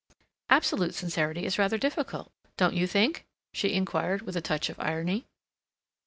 "Absolute 0.49 0.95
sincerity 0.95 1.45
is 1.45 1.59
rather 1.59 1.77
difficult, 1.77 2.31
don't 2.57 2.73
you 2.73 2.87
think?" 2.87 3.27
she 3.53 3.75
inquired, 3.75 4.23
with 4.23 4.35
a 4.35 4.41
touch 4.41 4.67
of 4.67 4.79
irony. 4.79 5.27